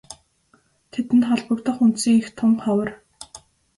[0.91, 2.89] Тэдэнд холбогдох үндсэн эх тун ховор.